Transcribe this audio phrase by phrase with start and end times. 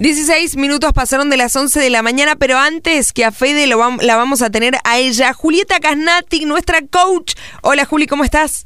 [0.00, 3.80] 16 minutos pasaron de las 11 de la mañana, pero antes que a Fede lo
[4.00, 7.34] la vamos a tener a ella, Julieta Casnati, nuestra coach.
[7.62, 8.64] Hola Juli, ¿cómo estás?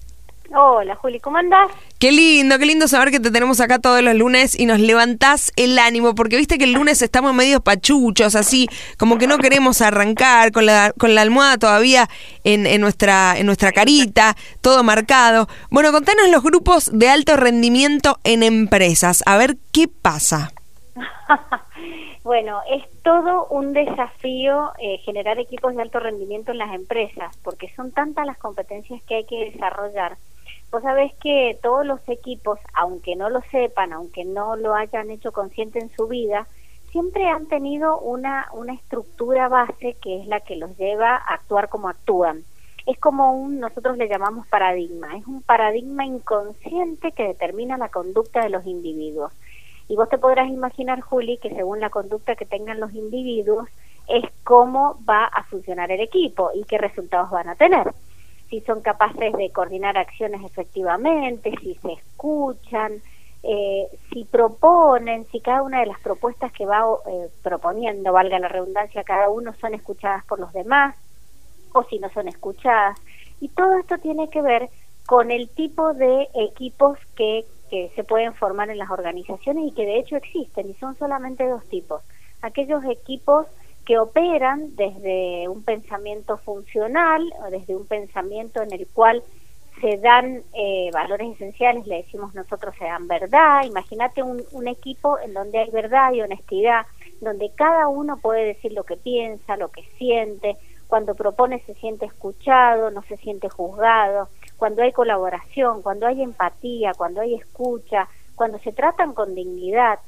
[0.55, 1.71] Hola Juli, ¿cómo andás?
[1.99, 5.53] Qué lindo, qué lindo saber que te tenemos acá todos los lunes y nos levantás
[5.57, 8.69] el ánimo, porque viste que el lunes estamos medio pachuchos, así,
[8.99, 12.11] como que no queremos arrancar con la, con la almohada todavía
[12.45, 15.49] en, en, nuestra, en nuestra carita, todo marcado.
[15.71, 20.53] Bueno, contanos los grupos de alto rendimiento en empresas, a ver qué pasa.
[22.25, 27.73] bueno, es todo un desafío eh, generar equipos de alto rendimiento en las empresas, porque
[27.75, 30.17] son tantas las competencias que hay que desarrollar.
[30.71, 35.33] Vos sabés que todos los equipos, aunque no lo sepan, aunque no lo hayan hecho
[35.33, 36.47] consciente en su vida,
[36.91, 41.69] siempre han tenido una, una estructura base que es la que los lleva a actuar
[41.69, 42.45] como actúan.
[42.87, 48.43] Es como un, nosotros le llamamos paradigma, es un paradigma inconsciente que determina la conducta
[48.43, 49.33] de los individuos.
[49.89, 53.69] Y vos te podrás imaginar, Juli, que según la conducta que tengan los individuos,
[54.09, 57.93] es cómo va a funcionar el equipo y qué resultados van a tener.
[58.49, 63.03] Si son capaces de coordinar acciones efectivamente, si se escuchan,
[63.43, 68.49] eh, si proponen, si cada una de las propuestas que va eh, proponiendo, valga la
[68.49, 70.95] redundancia, cada uno son escuchadas por los demás
[71.73, 72.99] o si no son escuchadas.
[73.41, 74.69] Y todo esto tiene que ver
[75.07, 79.87] con el tipo de equipos que que se pueden formar en las organizaciones y que
[79.87, 82.03] de hecho existen y son solamente dos tipos.
[82.43, 83.47] Aquellos equipos
[83.87, 89.23] que operan desde un pensamiento funcional o desde un pensamiento en el cual
[89.81, 93.65] se dan eh, valores esenciales, le decimos nosotros se dan verdad.
[93.65, 96.85] Imagínate un, un equipo en donde hay verdad y honestidad,
[97.23, 100.59] donde cada uno puede decir lo que piensa, lo que siente,
[100.89, 104.29] cuando propone se siente escuchado, no se siente juzgado
[104.63, 109.99] cuando hay colaboración, cuando hay empatía, cuando hay escucha, cuando se tratan con dignidad,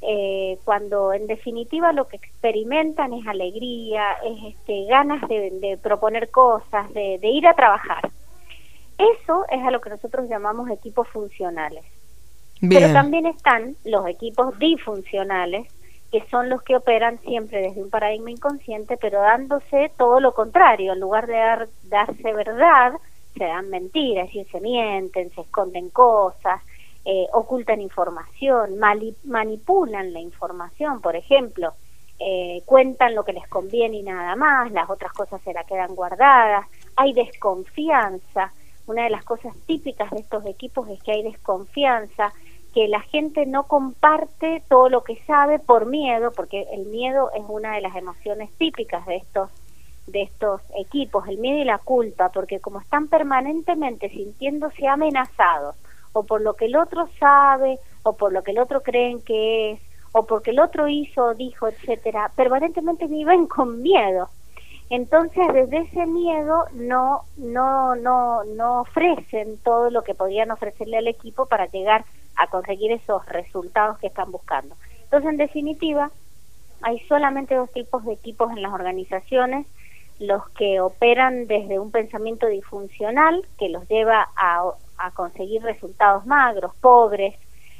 [0.00, 6.92] eh, cuando en definitiva lo que experimentan es alegría, es este, ganas de, proponer cosas,
[6.92, 8.10] de, ir a trabajar.
[8.98, 11.84] Eso es a lo que nosotros llamamos equipos funcionales.
[12.60, 15.68] Pero también están los equipos disfuncionales,
[16.10, 20.92] que son los que operan siempre desde un paradigma inconsciente, pero dándose todo lo contrario,
[20.92, 22.94] en lugar de dar, darse verdad,
[23.36, 26.60] se dan mentiras, es decir, se mienten, se esconden cosas,
[27.04, 28.78] eh, ocultan información,
[29.24, 31.72] manipulan la información, por ejemplo,
[32.18, 35.94] eh, cuentan lo que les conviene y nada más, las otras cosas se la quedan
[35.94, 38.52] guardadas, hay desconfianza,
[38.86, 42.32] una de las cosas típicas de estos equipos es que hay desconfianza,
[42.74, 47.42] que la gente no comparte todo lo que sabe por miedo, porque el miedo es
[47.48, 49.50] una de las emociones típicas de estos
[50.06, 55.76] de estos equipos, el miedo y la culpa, porque como están permanentemente sintiéndose amenazados,
[56.12, 59.72] o por lo que el otro sabe, o por lo que el otro creen que
[59.72, 59.80] es,
[60.12, 64.28] o porque el otro hizo, dijo, etcétera, permanentemente viven con miedo.
[64.90, 71.08] Entonces, desde ese miedo no no no no ofrecen todo lo que podrían ofrecerle al
[71.08, 72.04] equipo para llegar
[72.36, 74.74] a conseguir esos resultados que están buscando.
[75.04, 76.10] Entonces, en definitiva,
[76.82, 79.66] hay solamente dos tipos de equipos en las organizaciones
[80.18, 84.72] los que operan desde un pensamiento disfuncional que los lleva a,
[85.14, 87.34] conseguir resultados magros, pobres,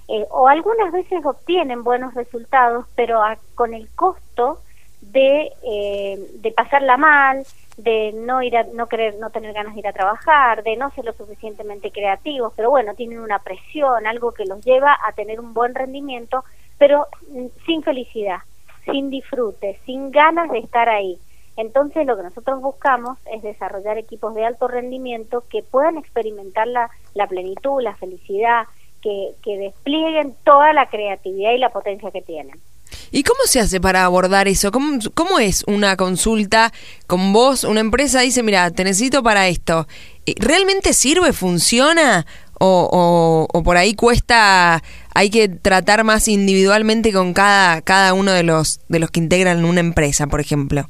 [0.08, 3.22] eh, o algunas veces obtienen buenos resultados, pero
[3.54, 4.58] con el costo
[5.00, 7.44] de, eh, de pasarla mal,
[7.76, 10.90] de no ir a, no querer, no tener ganas de ir a trabajar, de no
[10.90, 15.40] ser lo suficientemente creativos, pero bueno, tienen una presión, algo que los lleva a tener
[15.40, 16.44] un buen rendimiento,
[16.78, 18.38] pero mm, sin felicidad,
[18.84, 21.18] sin disfrute, sin ganas de estar ahí.
[21.56, 26.90] Entonces lo que nosotros buscamos es desarrollar equipos de alto rendimiento que puedan experimentar la,
[27.28, 28.64] plenitud, la felicidad,
[29.02, 32.58] que, desplieguen toda la creatividad y la potencia que tienen.
[33.10, 34.70] ¿Y cómo se hace para abordar eso?
[34.70, 36.72] ¿Cómo, ¿Cómo, es una consulta
[37.06, 37.64] con vos?
[37.64, 39.86] Una empresa dice, mira, te necesito para esto.
[40.38, 41.32] ¿Realmente sirve?
[41.32, 42.26] ¿Funciona?
[42.58, 44.82] O, o, o, por ahí cuesta,
[45.14, 49.64] hay que tratar más individualmente con cada, cada uno de los, de los que integran
[49.64, 50.88] una empresa, por ejemplo?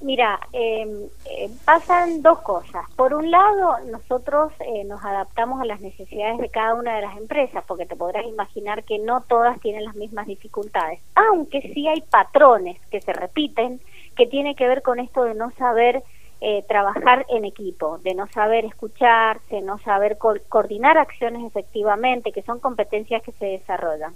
[0.00, 2.84] Mira, em, eh, pasan dos cosas.
[2.96, 7.16] Por un lado, nosotros eh, nos adaptamos a las necesidades de cada una de las
[7.16, 12.02] empresas, porque te podrás imaginar que no todas tienen las mismas dificultades, aunque sí hay
[12.02, 13.80] patrones que se repiten,
[14.16, 16.02] que tiene que ver con esto de no saber
[16.42, 22.60] eh, trabajar en equipo, de no saber escucharse, no saber coordinar acciones efectivamente, que son
[22.60, 24.12] competencias que se desarrollan.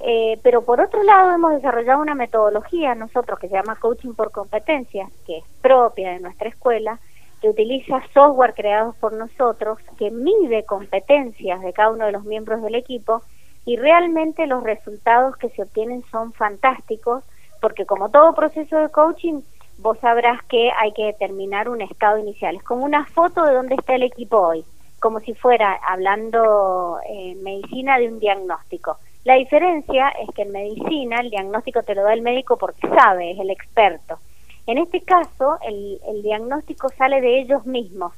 [0.00, 4.30] Eh, pero por otro lado hemos desarrollado una metodología nosotros que se llama coaching por
[4.30, 6.98] competencias, que es propia de nuestra escuela,
[7.40, 12.62] que utiliza software creados por nosotros, que mide competencias de cada uno de los miembros
[12.62, 13.22] del equipo
[13.64, 17.24] y realmente los resultados que se obtienen son fantásticos
[17.60, 19.40] porque como todo proceso de coaching
[19.78, 22.56] vos sabrás que hay que determinar un estado inicial.
[22.56, 24.64] Es como una foto de dónde está el equipo hoy,
[25.00, 28.98] como si fuera hablando en medicina de un diagnóstico.
[29.26, 33.32] La diferencia es que en medicina el diagnóstico te lo da el médico porque sabe,
[33.32, 34.20] es el experto.
[34.68, 38.12] En este caso, el, diagnóstico sale de ellos mismos.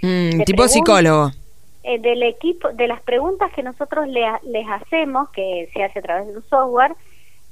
[0.00, 1.32] Mm, tipo psicólogo.
[1.82, 6.28] Eh, del equipo, de las preguntas que nosotros les hacemos, que se hace a través
[6.28, 6.94] de un software,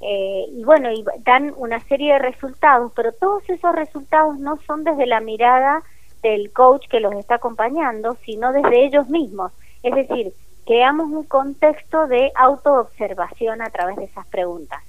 [0.01, 4.83] eh, y bueno, y dan una serie de resultados, pero todos esos resultados no son
[4.83, 5.83] desde la mirada
[6.23, 9.51] del coach que los está acompañando, sino desde ellos mismos.
[9.83, 10.33] Es decir,
[10.71, 14.81] creamos un contexto de autoobservación a través de esas preguntas.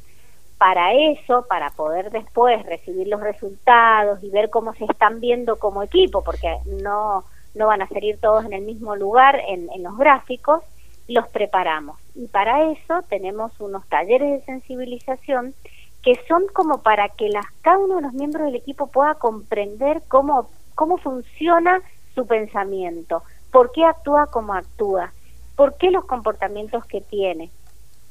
[0.57, 5.83] Para eso, para poder después recibir los resultados y ver cómo se están viendo como
[5.83, 7.25] equipo, porque no,
[7.57, 10.63] no van a salir todos en el mismo lugar en, en los gráficos,
[11.09, 11.99] los preparamos.
[12.15, 15.53] Y para eso tenemos unos talleres de sensibilización
[16.01, 20.01] que son como para que las, cada uno de los miembros del equipo pueda comprender
[20.07, 21.81] cómo, cómo funciona
[22.15, 25.13] su pensamiento, por qué actúa como actúa,
[25.63, 27.49] por qué los comportamientos que tiene,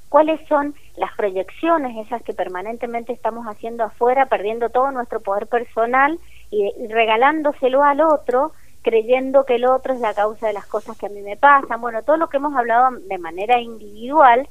[0.07, 6.17] cuáles son las proyecciones esas que permanentemente estamos haciendo afuera, perdiendo todo nuestro poder personal
[6.49, 8.53] y regalándoselo al otro
[8.83, 11.81] creyendo que el otro es la causa de las cosas que a mí me pasan.
[11.81, 14.47] Bueno, todo lo que hemos hablado de manera individual,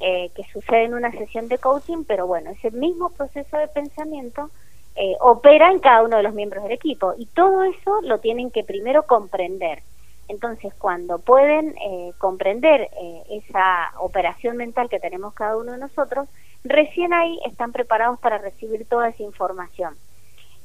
[0.00, 4.48] eh, que sucede en una sesión de coaching, pero bueno, ese mismo proceso de pensamiento
[4.96, 8.50] eh, opera en cada uno de los miembros del equipo y todo eso lo tienen
[8.50, 9.82] que primero comprender.
[10.28, 12.88] Entonces, cuando pueden eh, comprender
[13.30, 16.28] esa operación mental que tenemos cada uno de nosotros,
[16.64, 19.94] recién ahí están preparados para recibir toda esa información.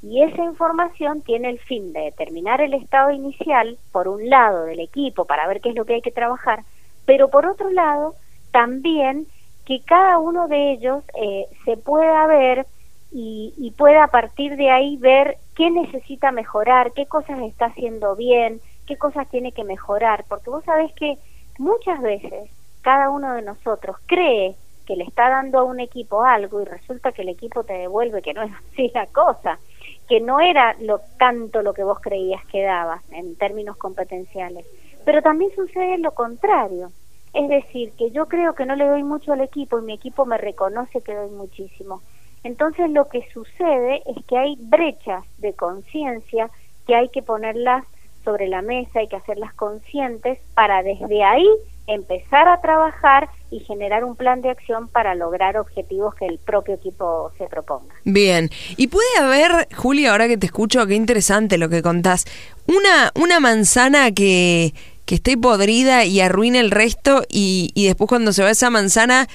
[0.03, 4.81] Y esa información tiene el fin de determinar el estado inicial, por un lado, del
[4.81, 6.63] equipo para ver qué es lo que hay que trabajar,
[7.05, 8.15] pero por otro lado,
[8.51, 9.27] también
[9.65, 12.67] que cada uno de ellos eh, se pueda ver
[13.13, 18.15] y, y, pueda a partir de ahí ver qué necesita mejorar, qué cosas está haciendo
[18.15, 21.17] bien, qué cosas tiene que mejorar, porque vos sabés que
[21.57, 22.49] muchas veces
[22.81, 27.11] cada uno de nosotros cree que le está dando a un equipo algo y resulta
[27.11, 29.59] que el equipo te devuelve que no es así la cosa
[30.07, 34.65] que no era lo tanto lo que vos creías que daba en términos competenciales.
[35.05, 36.91] Pero también sucede lo contrario.
[37.33, 40.25] Es decir, que yo creo que no le doy mucho al equipo y mi equipo
[40.25, 42.01] me reconoce que doy muchísimo.
[42.43, 46.49] Entonces lo que sucede es que hay brechas de conciencia
[46.85, 47.85] que hay que ponerlas
[48.23, 51.47] sobre la mesa, hay que hacerlas conscientes para desde ahí
[51.87, 56.75] empezar a trabajar y generar un plan de acción para lograr objetivos que el propio
[56.75, 57.93] equipo se proponga.
[58.05, 62.25] Bien, y puede haber, Julia, ahora que te escucho, qué interesante lo que contás,
[62.67, 64.73] una, una manzana que,
[65.05, 69.27] que esté podrida y arruine el resto y, y después cuando se va esa manzana,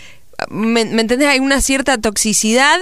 [0.49, 1.29] ¿me, me entendés?
[1.29, 2.79] Hay una cierta toxicidad,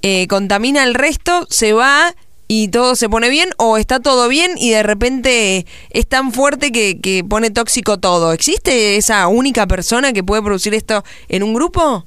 [0.00, 2.14] eh, contamina el resto, se va
[2.54, 6.70] y todo se pone bien o está todo bien y de repente es tan fuerte
[6.70, 8.34] que, que pone tóxico todo.
[8.34, 12.04] ¿Existe esa única persona que puede producir esto en un grupo?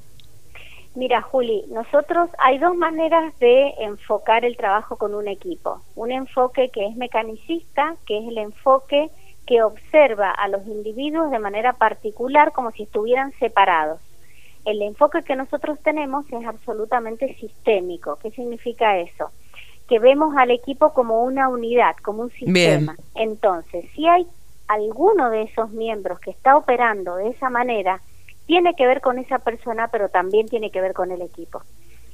[0.93, 5.81] Mira, Juli, nosotros hay dos maneras de enfocar el trabajo con un equipo.
[5.95, 9.09] Un enfoque que es mecanicista, que es el enfoque
[9.47, 13.99] que observa a los individuos de manera particular como si estuvieran separados.
[14.63, 18.19] El enfoque que nosotros tenemos es absolutamente sistémico.
[18.21, 19.31] ¿Qué significa eso?
[19.87, 22.95] Que vemos al equipo como una unidad, como un sistema.
[23.13, 24.25] Entonces, si hay
[24.67, 28.01] alguno de esos miembros que está operando de esa manera,
[28.47, 31.61] tiene que ver con esa persona, pero también tiene que ver con el equipo.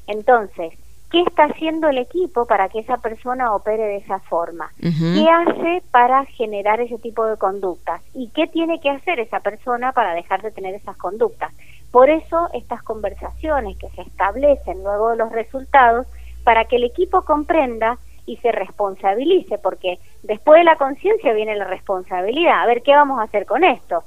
[0.07, 0.73] Entonces,
[1.11, 4.71] ¿qué está haciendo el equipo para que esa persona opere de esa forma?
[4.79, 8.01] ¿Qué hace para generar ese tipo de conductas?
[8.13, 11.51] ¿Y qué tiene que hacer esa persona para dejar de tener esas conductas?
[11.91, 16.07] Por eso estas conversaciones que se establecen luego de los resultados
[16.43, 21.65] para que el equipo comprenda y se responsabilice, porque después de la conciencia viene la
[21.65, 22.61] responsabilidad.
[22.61, 24.03] A ver, ¿qué vamos a hacer con esto?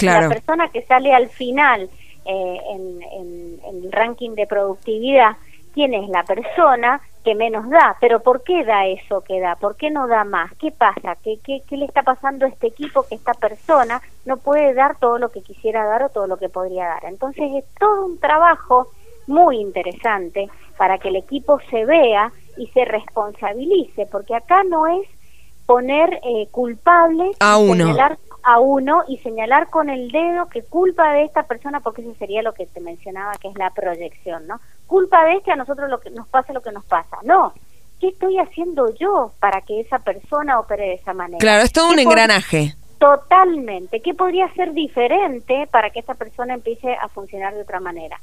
[0.00, 1.90] La persona que sale al final
[2.24, 5.36] eh, en, el ranking de productividad,
[5.74, 7.96] ¿quién es la persona que menos da?
[8.00, 9.56] Pero ¿por qué da eso que da?
[9.56, 10.52] ¿Por qué no da más?
[10.54, 11.16] ¿Qué pasa?
[11.22, 14.98] ¿Qué, qué, qué le está pasando a este equipo que esta persona no puede dar
[14.98, 17.04] todo lo que quisiera dar o todo lo que podría dar?
[17.06, 18.88] Entonces es todo un trabajo
[19.28, 25.06] muy interesante para que el equipo se vea y se responsabilice, porque acá no es
[25.66, 27.86] poner eh, culpables a uno.
[27.86, 32.14] Señalar a uno y señalar con el dedo que culpa de esta persona, porque eso
[32.18, 34.58] sería lo que te mencionaba, que es la proyección, ¿no?
[34.86, 37.18] Culpa de este a nosotros lo que nos pasa lo que nos pasa.
[37.24, 37.52] No,
[38.00, 41.38] ¿qué estoy haciendo yo para que esa persona opere de esa manera?
[41.38, 44.00] Claro, es todo un engranaje Totalmente.
[44.00, 48.20] ¿Qué podría ser diferente para que esta persona empiece a funcionar de otra manera?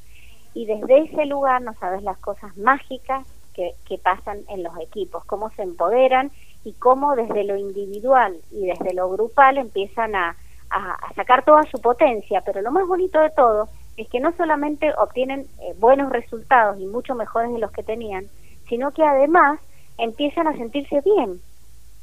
[0.55, 5.23] Y desde ese lugar no sabes las cosas mágicas que, que pasan en los equipos,
[5.25, 6.31] cómo se empoderan
[6.63, 10.35] y cómo desde lo individual y desde lo grupal empiezan a,
[10.69, 12.41] a, sacar toda su potencia.
[12.41, 16.85] Pero lo más bonito de todo es que no solamente obtienen eh, buenos resultados y
[16.87, 18.25] mucho mejores de los que tenían,
[18.67, 19.59] sino que además
[19.97, 21.39] empiezan a sentirse bien,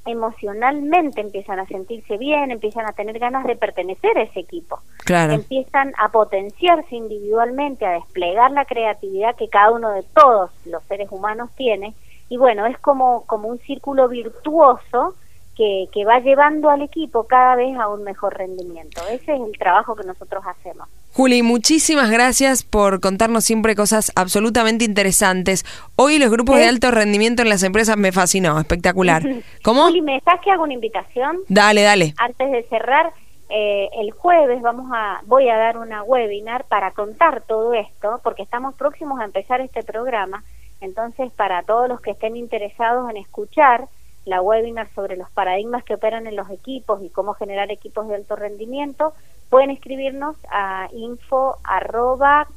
[0.04, 4.80] emocionalmente empiezan a sentirse bien, empiezan a tener ganas de pertenecer a ese equipo.
[5.04, 5.34] Claro.
[5.34, 11.08] Empiezan a potenciarse individualmente, a desplegar la creatividad que cada uno de todos los seres
[11.10, 11.94] humanos tiene.
[12.28, 15.14] Y bueno, es como, como un círculo virtuoso
[15.56, 19.02] que, que va llevando al equipo cada vez a un mejor rendimiento.
[19.10, 20.88] Ese es el trabajo que nosotros hacemos.
[21.12, 25.64] Juli, muchísimas gracias por contarnos siempre cosas absolutamente interesantes.
[25.96, 29.22] Hoy los grupos de alto rendimiento en las empresas me fascinó, espectacular.
[29.62, 29.82] ¿Cómo?
[29.84, 31.38] Juli, ¿me estás que hago una invitación?
[31.48, 32.14] Dale, dale.
[32.16, 33.12] Antes de cerrar,
[33.50, 38.42] eh, el jueves vamos a, voy a dar una webinar para contar todo esto, porque
[38.42, 40.42] estamos próximos a empezar este programa.
[40.80, 43.84] Entonces, para todos los que estén interesados en escuchar
[44.24, 48.14] la webinar sobre los paradigmas que operan en los equipos y cómo generar equipos de
[48.14, 49.14] alto rendimiento,
[49.50, 52.48] pueden escribirnos a info arroba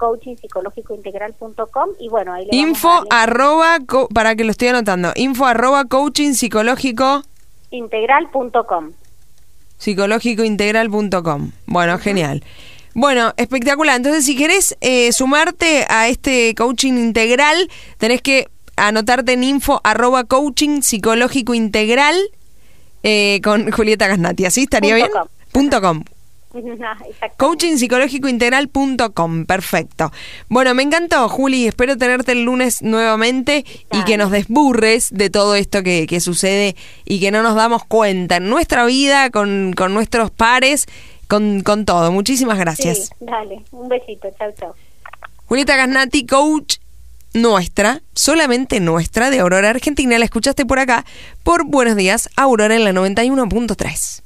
[2.00, 3.79] y bueno, ahí le Info arroba,
[4.13, 7.24] para que lo estoy anotando, info arroba coaching psicológico
[7.72, 8.93] integral.com
[9.77, 11.51] psicológicointegral.com.
[11.65, 12.43] Bueno, genial.
[12.93, 13.98] Bueno, espectacular.
[13.98, 20.24] Entonces, si querés eh, sumarte a este coaching integral, tenés que anotarte en info arroba
[20.24, 22.15] coaching psicológico integral
[23.03, 24.46] eh, con Julieta Gasnati.
[24.46, 25.10] ¿Así estaría bien?
[25.51, 26.03] Punto com.
[27.38, 30.12] Coachingpsicológicointegral.com, perfecto.
[30.50, 31.67] Bueno, me encantó, Juli.
[31.67, 37.20] Espero tenerte el lunes nuevamente y que nos desburres de todo esto que, sucede y
[37.20, 40.86] que no nos damos cuenta en nuestra vida, con, con nuestros pares,
[41.27, 42.12] con, con todo.
[42.12, 43.12] Muchísimas gracias.
[43.20, 44.29] dale, un besito.
[44.38, 44.74] Chau, chau.
[45.48, 46.77] Julieta Gasnati, coach
[47.36, 50.18] nuestra, solamente nuestra, de Aurora Argentina.
[50.18, 51.06] La escuchaste por acá,
[51.44, 54.25] por Buenos Días, Aurora en la 91.3.